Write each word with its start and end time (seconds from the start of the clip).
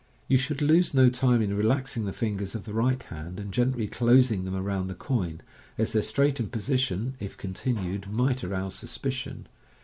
You 0.27 0.39
should 0.39 0.63
lose 0.63 0.95
no 0.95 1.11
time 1.11 1.43
in 1.43 1.55
relaxing 1.55 2.05
the 2.05 2.11
fingers 2.11 2.55
of 2.55 2.63
the 2.63 2.73
right 2.73 3.03
hand, 3.03 3.39
and 3.39 3.51
gently 3.53 3.85
closing 3.85 4.45
them 4.45 4.55
around 4.55 4.87
the 4.87 4.95
coin, 4.95 5.41
as 5.77 5.93
their 5.93 6.01
straightened 6.01 6.51
position, 6.51 7.13
if 7.19 7.37
continued, 7.37 8.11
might 8.11 8.43
arouse 8.43 8.73
suspicion. 8.73 9.45